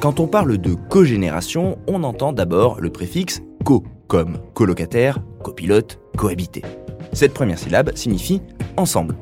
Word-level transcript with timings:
Quand 0.00 0.18
on 0.18 0.26
parle 0.26 0.56
de 0.56 0.74
cogénération, 0.74 1.76
on 1.86 2.04
entend 2.04 2.32
d'abord 2.32 2.80
le 2.80 2.90
préfixe 2.90 3.42
co, 3.64 3.84
comme 4.08 4.38
colocataire, 4.54 5.18
copilote, 5.42 5.98
cohabiter. 6.16 6.62
Cette 7.12 7.34
première 7.34 7.58
syllabe 7.58 7.92
signifie 7.94 8.40
ensemble. 8.76 9.16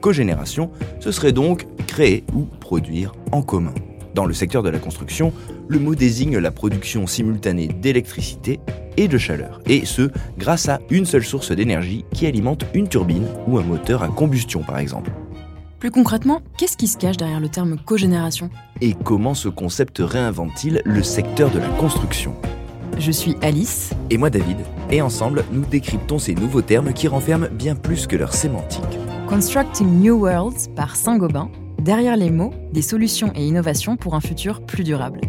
Cogénération, 0.00 0.70
ce 1.00 1.10
serait 1.10 1.32
donc 1.32 1.66
créer 1.86 2.24
ou 2.34 2.44
produire 2.44 3.12
en 3.32 3.42
commun. 3.42 3.74
Dans 4.14 4.26
le 4.26 4.32
secteur 4.32 4.62
de 4.62 4.70
la 4.70 4.78
construction, 4.78 5.32
le 5.68 5.78
mot 5.78 5.94
désigne 5.94 6.38
la 6.38 6.50
production 6.50 7.06
simultanée 7.06 7.68
d'électricité 7.68 8.60
et 8.96 9.08
de 9.08 9.18
chaleur, 9.18 9.60
et 9.66 9.84
ce, 9.84 10.10
grâce 10.38 10.68
à 10.68 10.78
une 10.88 11.04
seule 11.04 11.24
source 11.24 11.52
d'énergie 11.52 12.04
qui 12.14 12.26
alimente 12.26 12.64
une 12.74 12.88
turbine 12.88 13.26
ou 13.48 13.58
un 13.58 13.62
moteur 13.62 14.02
à 14.02 14.08
combustion 14.08 14.62
par 14.62 14.78
exemple. 14.78 15.10
Plus 15.84 15.90
concrètement, 15.90 16.40
qu'est-ce 16.56 16.78
qui 16.78 16.88
se 16.88 16.96
cache 16.96 17.18
derrière 17.18 17.40
le 17.40 17.50
terme 17.50 17.76
cogénération? 17.76 18.48
Et 18.80 18.94
comment 18.94 19.34
ce 19.34 19.50
concept 19.50 19.98
réinvente-t-il 19.98 20.80
le 20.86 21.02
secteur 21.02 21.50
de 21.50 21.58
la 21.58 21.68
construction? 21.68 22.34
Je 22.98 23.12
suis 23.12 23.36
Alice. 23.42 23.90
Et 24.08 24.16
moi 24.16 24.30
David, 24.30 24.56
et 24.88 25.02
ensemble, 25.02 25.44
nous 25.52 25.66
décryptons 25.66 26.18
ces 26.18 26.34
nouveaux 26.34 26.62
termes 26.62 26.94
qui 26.94 27.06
renferment 27.06 27.48
bien 27.52 27.74
plus 27.74 28.06
que 28.06 28.16
leur 28.16 28.32
sémantique. 28.32 28.82
Constructing 29.28 30.00
New 30.00 30.24
Worlds 30.26 30.70
par 30.74 30.96
Saint-Gobain, 30.96 31.50
derrière 31.78 32.16
les 32.16 32.30
mots, 32.30 32.54
des 32.72 32.80
solutions 32.80 33.30
et 33.34 33.46
innovations 33.46 33.98
pour 33.98 34.14
un 34.14 34.22
futur 34.22 34.64
plus 34.64 34.84
durable. 34.84 35.20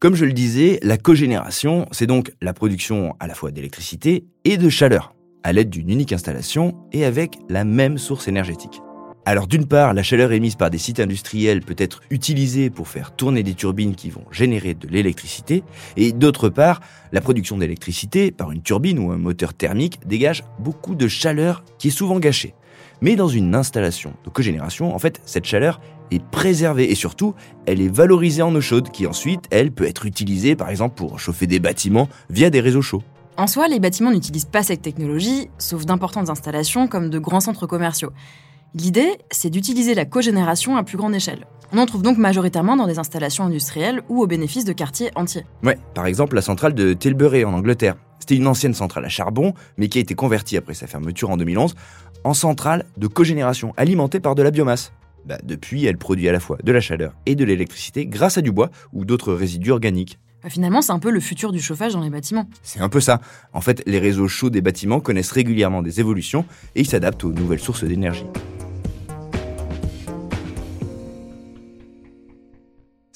Comme 0.00 0.14
je 0.14 0.24
le 0.24 0.32
disais, 0.32 0.78
la 0.84 0.96
cogénération, 0.96 1.88
c'est 1.90 2.06
donc 2.06 2.30
la 2.40 2.52
production 2.52 3.16
à 3.18 3.26
la 3.26 3.34
fois 3.34 3.50
d'électricité 3.50 4.26
et 4.44 4.56
de 4.56 4.68
chaleur, 4.68 5.12
à 5.42 5.52
l'aide 5.52 5.70
d'une 5.70 5.90
unique 5.90 6.12
installation 6.12 6.76
et 6.92 7.04
avec 7.04 7.36
la 7.48 7.64
même 7.64 7.98
source 7.98 8.28
énergétique. 8.28 8.80
Alors 9.24 9.48
d'une 9.48 9.66
part, 9.66 9.94
la 9.94 10.04
chaleur 10.04 10.30
émise 10.30 10.54
par 10.54 10.70
des 10.70 10.78
sites 10.78 11.00
industriels 11.00 11.62
peut 11.62 11.74
être 11.76 12.00
utilisée 12.10 12.70
pour 12.70 12.86
faire 12.86 13.16
tourner 13.16 13.42
des 13.42 13.54
turbines 13.54 13.96
qui 13.96 14.08
vont 14.10 14.24
générer 14.30 14.74
de 14.74 14.86
l'électricité, 14.86 15.64
et 15.96 16.12
d'autre 16.12 16.48
part, 16.48 16.78
la 17.10 17.20
production 17.20 17.58
d'électricité 17.58 18.30
par 18.30 18.52
une 18.52 18.62
turbine 18.62 19.00
ou 19.00 19.10
un 19.10 19.18
moteur 19.18 19.52
thermique 19.52 19.98
dégage 20.06 20.44
beaucoup 20.60 20.94
de 20.94 21.08
chaleur 21.08 21.64
qui 21.76 21.88
est 21.88 21.90
souvent 21.90 22.20
gâchée. 22.20 22.54
Mais 23.00 23.16
dans 23.16 23.28
une 23.28 23.54
installation 23.54 24.12
de 24.24 24.30
cogénération, 24.30 24.94
en 24.94 24.98
fait, 24.98 25.20
cette 25.24 25.44
chaleur 25.44 25.80
est 26.10 26.22
préservée 26.22 26.90
et 26.90 26.94
surtout, 26.94 27.34
elle 27.66 27.80
est 27.80 27.94
valorisée 27.94 28.42
en 28.42 28.54
eau 28.54 28.60
chaude 28.60 28.90
qui 28.90 29.06
ensuite, 29.06 29.44
elle, 29.50 29.70
peut 29.70 29.86
être 29.86 30.06
utilisée 30.06 30.56
par 30.56 30.70
exemple 30.70 30.96
pour 30.96 31.20
chauffer 31.20 31.46
des 31.46 31.60
bâtiments 31.60 32.08
via 32.30 32.50
des 32.50 32.60
réseaux 32.60 32.82
chauds. 32.82 33.02
En 33.36 33.46
soi, 33.46 33.68
les 33.68 33.78
bâtiments 33.78 34.10
n'utilisent 34.10 34.46
pas 34.46 34.64
cette 34.64 34.82
technologie, 34.82 35.48
sauf 35.58 35.84
d'importantes 35.84 36.28
installations 36.28 36.88
comme 36.88 37.08
de 37.08 37.18
grands 37.20 37.40
centres 37.40 37.66
commerciaux. 37.66 38.10
L'idée, 38.74 39.18
c'est 39.30 39.50
d'utiliser 39.50 39.94
la 39.94 40.04
cogénération 40.04 40.76
à 40.76 40.82
plus 40.82 40.96
grande 40.96 41.14
échelle. 41.14 41.46
On 41.72 41.78
en 41.78 41.86
trouve 41.86 42.02
donc 42.02 42.18
majoritairement 42.18 42.76
dans 42.76 42.86
des 42.86 42.98
installations 42.98 43.44
industrielles 43.44 44.02
ou 44.08 44.22
au 44.22 44.26
bénéfice 44.26 44.64
de 44.64 44.72
quartiers 44.72 45.10
entiers. 45.14 45.44
Ouais, 45.62 45.78
par 45.94 46.06
exemple 46.06 46.34
la 46.34 46.42
centrale 46.42 46.74
de 46.74 46.94
Tilbury 46.94 47.44
en 47.44 47.52
Angleterre. 47.52 47.96
C'était 48.20 48.36
une 48.36 48.46
ancienne 48.46 48.74
centrale 48.74 49.04
à 49.04 49.08
charbon, 49.08 49.54
mais 49.76 49.88
qui 49.88 49.98
a 49.98 50.00
été 50.00 50.14
convertie 50.14 50.56
après 50.56 50.74
sa 50.74 50.86
fermeture 50.86 51.30
en 51.30 51.36
2011 51.36 51.74
en 52.24 52.34
centrale 52.34 52.84
de 52.96 53.06
cogénération 53.06 53.72
alimentée 53.76 54.20
par 54.20 54.34
de 54.34 54.42
la 54.42 54.50
biomasse. 54.50 54.92
Bah, 55.24 55.38
depuis, 55.42 55.84
elle 55.84 55.98
produit 55.98 56.28
à 56.28 56.32
la 56.32 56.40
fois 56.40 56.58
de 56.62 56.72
la 56.72 56.80
chaleur 56.80 57.14
et 57.26 57.34
de 57.34 57.44
l'électricité 57.44 58.06
grâce 58.06 58.38
à 58.38 58.40
du 58.40 58.52
bois 58.52 58.70
ou 58.92 59.04
d'autres 59.04 59.32
résidus 59.32 59.70
organiques. 59.70 60.18
Bah, 60.42 60.50
finalement, 60.50 60.82
c'est 60.82 60.92
un 60.92 60.98
peu 60.98 61.10
le 61.10 61.20
futur 61.20 61.52
du 61.52 61.60
chauffage 61.60 61.92
dans 61.92 62.00
les 62.00 62.10
bâtiments. 62.10 62.48
C'est 62.62 62.80
un 62.80 62.88
peu 62.88 63.00
ça. 63.00 63.20
En 63.52 63.60
fait, 63.60 63.82
les 63.86 63.98
réseaux 63.98 64.28
chauds 64.28 64.50
des 64.50 64.60
bâtiments 64.60 65.00
connaissent 65.00 65.32
régulièrement 65.32 65.82
des 65.82 66.00
évolutions 66.00 66.44
et 66.74 66.80
ils 66.80 66.88
s'adaptent 66.88 67.24
aux 67.24 67.32
nouvelles 67.32 67.60
sources 67.60 67.84
d'énergie. 67.84 68.26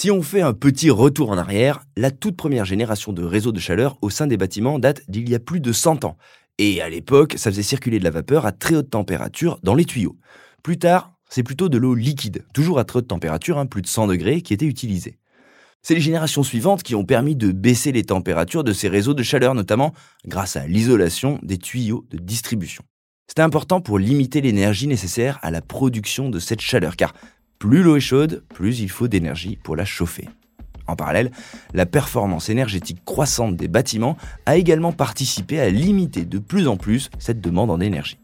Si 0.00 0.12
on 0.12 0.22
fait 0.22 0.42
un 0.42 0.52
petit 0.52 0.90
retour 0.90 1.30
en 1.30 1.38
arrière, 1.38 1.80
la 1.96 2.12
toute 2.12 2.36
première 2.36 2.64
génération 2.64 3.12
de 3.12 3.24
réseaux 3.24 3.50
de 3.50 3.58
chaleur 3.58 3.98
au 4.00 4.10
sein 4.10 4.28
des 4.28 4.36
bâtiments 4.36 4.78
date 4.78 5.02
d'il 5.08 5.28
y 5.28 5.34
a 5.34 5.40
plus 5.40 5.58
de 5.58 5.72
100 5.72 6.04
ans. 6.04 6.16
Et 6.58 6.80
à 6.80 6.88
l'époque, 6.88 7.34
ça 7.36 7.50
faisait 7.50 7.64
circuler 7.64 7.98
de 7.98 8.04
la 8.04 8.10
vapeur 8.10 8.46
à 8.46 8.52
très 8.52 8.76
haute 8.76 8.90
température 8.90 9.58
dans 9.64 9.74
les 9.74 9.84
tuyaux. 9.84 10.16
Plus 10.62 10.78
tard, 10.78 11.14
c'est 11.28 11.42
plutôt 11.42 11.68
de 11.68 11.78
l'eau 11.78 11.96
liquide, 11.96 12.44
toujours 12.54 12.78
à 12.78 12.84
très 12.84 13.00
haute 13.00 13.08
température, 13.08 13.58
hein, 13.58 13.66
plus 13.66 13.82
de 13.82 13.88
100 13.88 14.06
degrés, 14.06 14.40
qui 14.40 14.54
était 14.54 14.66
utilisée. 14.66 15.18
C'est 15.82 15.96
les 15.96 16.00
générations 16.00 16.44
suivantes 16.44 16.84
qui 16.84 16.94
ont 16.94 17.04
permis 17.04 17.34
de 17.34 17.50
baisser 17.50 17.90
les 17.90 18.04
températures 18.04 18.62
de 18.62 18.72
ces 18.72 18.88
réseaux 18.88 19.14
de 19.14 19.24
chaleur, 19.24 19.56
notamment 19.56 19.94
grâce 20.28 20.54
à 20.54 20.68
l'isolation 20.68 21.40
des 21.42 21.58
tuyaux 21.58 22.06
de 22.12 22.18
distribution. 22.18 22.84
C'était 23.26 23.42
important 23.42 23.80
pour 23.80 23.98
limiter 23.98 24.42
l'énergie 24.42 24.86
nécessaire 24.86 25.40
à 25.42 25.50
la 25.50 25.60
production 25.60 26.30
de 26.30 26.38
cette 26.38 26.60
chaleur, 26.60 26.94
car 26.94 27.14
plus 27.58 27.82
l'eau 27.82 27.96
est 27.96 28.00
chaude, 28.00 28.44
plus 28.54 28.80
il 28.80 28.90
faut 28.90 29.08
d'énergie 29.08 29.58
pour 29.62 29.74
la 29.74 29.84
chauffer. 29.84 30.28
En 30.86 30.96
parallèle, 30.96 31.30
la 31.74 31.86
performance 31.86 32.48
énergétique 32.48 33.04
croissante 33.04 33.56
des 33.56 33.68
bâtiments 33.68 34.16
a 34.46 34.56
également 34.56 34.92
participé 34.92 35.60
à 35.60 35.68
limiter 35.68 36.24
de 36.24 36.38
plus 36.38 36.66
en 36.66 36.76
plus 36.76 37.10
cette 37.18 37.40
demande 37.40 37.70
en 37.70 37.80
énergie. 37.80 38.18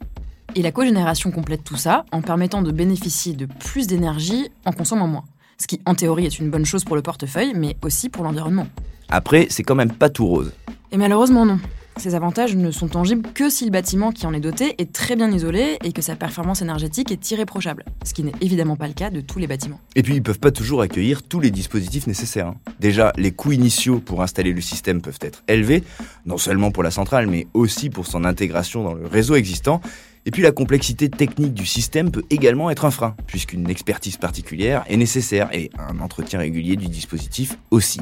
Et 0.55 0.63
la 0.63 0.73
cogénération 0.73 1.31
complète 1.31 1.65
tout 1.65 1.77
ça 1.77 2.05
en 2.13 2.23
permettant 2.23 2.63
de 2.63 2.71
bénéficier 2.71 3.35
de 3.35 3.47
plus 3.47 3.87
d'énergie 3.87 4.51
en 4.65 4.73
consommant 4.73 5.09
moins. 5.09 5.25
Ce 5.59 5.67
qui, 5.67 5.81
en 5.85 5.95
théorie, 5.95 6.27
est 6.27 6.39
une 6.39 6.51
bonne 6.51 6.65
chose 6.65 6.85
pour 6.85 6.97
le 6.97 7.03
portefeuille, 7.03 7.53
mais 7.55 7.77
aussi 7.83 8.09
pour 8.09 8.25
l'environnement. 8.25 8.67
Après, 9.09 9.47
c'est 9.51 9.63
quand 9.63 9.75
même 9.75 9.93
pas 9.93 10.09
tout 10.09 10.27
rose. 10.27 10.53
Et 10.93 10.97
malheureusement, 10.97 11.45
non. 11.45 11.59
Ces 11.97 12.15
avantages 12.15 12.57
ne 12.57 12.71
sont 12.71 12.89
tangibles 12.89 13.29
que 13.35 13.49
si 13.49 13.65
le 13.65 13.71
bâtiment 13.71 14.11
qui 14.11 14.27
en 14.27 14.35
est 14.35 14.41
doté 14.41 14.75
est 14.79 14.93
très 14.93 15.15
bien 15.17 15.31
isolé 15.31 15.79
et 15.85 15.93
que 15.93 16.03
sa 16.03 16.17
performance 16.17 16.61
énergétique 16.61 17.13
est 17.13 17.31
irréprochable, 17.31 17.85
ce 18.05 18.13
qui 18.13 18.25
n'est 18.25 18.33
évidemment 18.41 18.77
pas 18.77 18.89
le 18.89 18.95
cas 18.95 19.11
de 19.11 19.21
tous 19.21 19.39
les 19.39 19.47
bâtiments. 19.47 19.81
Et 19.95 20.03
puis 20.03 20.15
ils 20.15 20.23
peuvent 20.23 20.41
pas 20.41 20.51
toujours 20.51 20.83
accueillir 20.83 21.23
tous 21.23 21.41
les 21.41 21.51
dispositifs 21.51 22.07
nécessaires. 22.07 22.49
Hein. 22.49 22.57
Déjà, 22.81 23.13
les 23.17 23.31
coûts 23.31 23.53
initiaux 23.53 24.01
pour 24.01 24.23
installer 24.23 24.53
le 24.53 24.61
système 24.61 25.01
peuvent 25.01 25.19
être 25.21 25.45
élevés, 25.47 25.85
non 26.27 26.37
seulement 26.37 26.71
pour 26.73 26.83
la 26.83 26.91
centrale, 26.91 27.29
mais 27.29 27.47
aussi 27.55 27.91
pour 27.91 28.07
son 28.07 28.25
intégration 28.25 28.83
dans 28.83 28.95
le 28.95 29.07
réseau 29.07 29.37
existant. 29.37 29.81
Et 30.27 30.31
puis 30.31 30.43
la 30.43 30.53
complexité 30.53 31.11
technique 31.11 31.53
du 31.53 31.67
système 31.67 32.11
peut 32.11 32.25
également 32.31 32.71
être 32.71 32.87
un 32.87 32.91
frein, 32.91 33.15
puisqu'une 33.27 33.69
expertise 33.69 34.17
particulière 34.17 34.83
est 34.89 34.97
nécessaire 34.97 35.51
et 35.53 35.71
un 35.79 36.01
entretien 36.01 36.39
régulier 36.39 36.77
du 36.77 36.89
dispositif 36.89 37.59
aussi, 37.71 38.01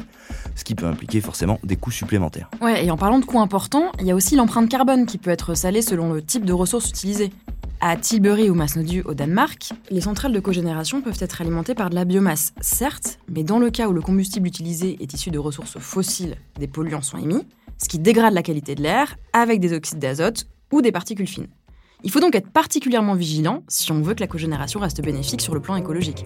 ce 0.55 0.63
qui 0.63 0.73
peut 0.73 0.85
impliquer 0.85 1.19
forcément 1.19 1.59
des 1.63 1.75
coûts 1.75 1.91
supplémentaires. 1.91 2.49
Ouais, 2.61 2.85
et 2.85 2.91
en 2.91 2.97
parlant 2.97 3.19
de 3.19 3.25
coûts 3.25 3.41
importants, 3.41 3.91
il 3.99 4.05
y 4.05 4.11
a 4.11 4.15
aussi 4.15 4.37
l'empreinte 4.37 4.69
carbone 4.69 5.05
qui 5.05 5.17
peut 5.17 5.31
être 5.31 5.53
salée 5.53 5.81
selon 5.81 6.13
le 6.13 6.21
type 6.21 6.45
de 6.45 6.53
ressources 6.53 6.89
utilisées. 6.89 7.31
À 7.81 7.97
Tilbury 7.97 8.49
ou 8.49 8.53
Masnodu 8.53 9.01
au 9.01 9.13
Danemark, 9.13 9.71
les 9.89 9.99
centrales 9.99 10.31
de 10.31 10.39
cogénération 10.39 11.01
peuvent 11.01 11.17
être 11.19 11.41
alimentées 11.41 11.75
par 11.75 11.89
de 11.89 11.95
la 11.95 12.05
biomasse, 12.05 12.53
certes, 12.61 13.19
mais 13.29 13.43
dans 13.43 13.59
le 13.59 13.69
cas 13.69 13.89
où 13.89 13.91
le 13.91 13.99
combustible 13.99 14.47
utilisé 14.47 14.95
est 15.01 15.13
issu 15.13 15.31
de 15.31 15.39
ressources 15.39 15.77
fossiles, 15.77 16.37
des 16.57 16.67
polluants 16.67 17.01
sont 17.01 17.17
émis, 17.17 17.45
ce 17.77 17.89
qui 17.89 17.99
dégrade 17.99 18.33
la 18.33 18.43
qualité 18.43 18.75
de 18.75 18.81
l'air 18.81 19.17
avec 19.33 19.59
des 19.59 19.73
oxydes 19.73 19.99
d'azote 19.99 20.47
ou 20.71 20.81
des 20.81 20.93
particules 20.93 21.27
fines. 21.27 21.49
Il 22.05 22.11
faut 22.11 22.19
donc 22.19 22.35
être 22.35 22.49
particulièrement 22.49 23.15
vigilant 23.15 23.63
si 23.69 23.89
on 23.93 24.01
veut 24.01 24.13
que 24.13 24.19
la 24.19 24.27
cogénération 24.27 24.81
reste 24.81 25.01
bénéfique 25.01 25.41
sur 25.41 25.53
le 25.53 25.61
plan 25.61 25.77
écologique. 25.77 26.25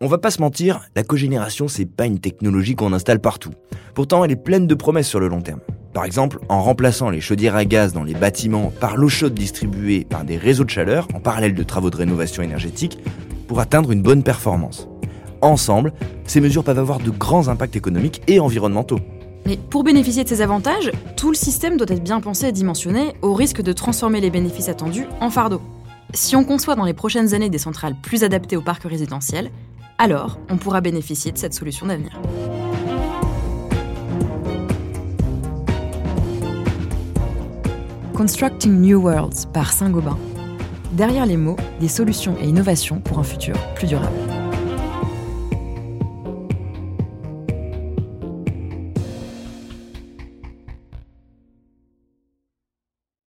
On 0.00 0.08
va 0.08 0.18
pas 0.18 0.32
se 0.32 0.40
mentir, 0.40 0.80
la 0.96 1.04
cogénération 1.04 1.68
c'est 1.68 1.86
pas 1.86 2.06
une 2.06 2.18
technologie 2.18 2.74
qu'on 2.74 2.92
installe 2.92 3.20
partout. 3.20 3.52
Pourtant, 3.94 4.24
elle 4.24 4.32
est 4.32 4.36
pleine 4.36 4.66
de 4.66 4.74
promesses 4.74 5.06
sur 5.06 5.20
le 5.20 5.28
long 5.28 5.40
terme. 5.40 5.60
Par 5.92 6.04
exemple, 6.04 6.40
en 6.48 6.62
remplaçant 6.62 7.10
les 7.10 7.20
chaudières 7.20 7.54
à 7.54 7.64
gaz 7.64 7.92
dans 7.92 8.02
les 8.02 8.14
bâtiments 8.14 8.72
par 8.80 8.96
l'eau 8.96 9.08
chaude 9.08 9.34
distribuée 9.34 10.04
par 10.04 10.24
des 10.24 10.36
réseaux 10.36 10.64
de 10.64 10.70
chaleur 10.70 11.06
en 11.14 11.20
parallèle 11.20 11.54
de 11.54 11.62
travaux 11.62 11.90
de 11.90 11.96
rénovation 11.96 12.42
énergétique 12.42 12.98
pour 13.46 13.60
atteindre 13.60 13.92
une 13.92 14.02
bonne 14.02 14.24
performance. 14.24 14.88
Ensemble, 15.42 15.92
ces 16.26 16.40
mesures 16.40 16.64
peuvent 16.64 16.78
avoir 16.78 16.98
de 16.98 17.10
grands 17.10 17.46
impacts 17.46 17.76
économiques 17.76 18.20
et 18.26 18.40
environnementaux. 18.40 18.98
Mais 19.46 19.58
pour 19.58 19.84
bénéficier 19.84 20.24
de 20.24 20.28
ces 20.28 20.40
avantages, 20.40 20.90
tout 21.16 21.30
le 21.30 21.36
système 21.36 21.76
doit 21.76 21.86
être 21.90 22.02
bien 22.02 22.20
pensé 22.20 22.48
et 22.48 22.52
dimensionné 22.52 23.14
au 23.20 23.34
risque 23.34 23.60
de 23.60 23.72
transformer 23.72 24.20
les 24.20 24.30
bénéfices 24.30 24.68
attendus 24.68 25.06
en 25.20 25.30
fardeau. 25.30 25.60
Si 26.14 26.34
on 26.36 26.44
conçoit 26.44 26.76
dans 26.76 26.84
les 26.84 26.94
prochaines 26.94 27.34
années 27.34 27.50
des 27.50 27.58
centrales 27.58 27.96
plus 28.00 28.24
adaptées 28.24 28.56
au 28.56 28.62
parc 28.62 28.84
résidentiel, 28.84 29.50
alors 29.98 30.38
on 30.48 30.56
pourra 30.56 30.80
bénéficier 30.80 31.32
de 31.32 31.38
cette 31.38 31.54
solution 31.54 31.86
d'avenir. 31.86 32.18
Constructing 38.14 38.80
New 38.80 39.00
Worlds 39.02 39.46
par 39.52 39.72
Saint-Gobain. 39.72 40.16
Derrière 40.92 41.26
les 41.26 41.36
mots, 41.36 41.56
des 41.80 41.88
solutions 41.88 42.36
et 42.40 42.46
innovations 42.46 43.00
pour 43.00 43.18
un 43.18 43.24
futur 43.24 43.56
plus 43.74 43.88
durable. 43.88 44.23